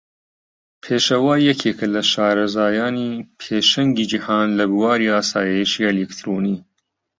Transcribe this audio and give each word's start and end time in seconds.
پێشەوا 0.83 1.35
یەکێکە 1.49 1.87
لە 1.95 2.01
شارەزایانی 2.11 3.09
پێشەنگی 3.39 4.07
جیهان 4.11 4.49
لە 4.59 4.65
بواری 4.71 5.11
ئاسایشی 5.15 5.85
ئەلیکترۆنی. 5.87 6.57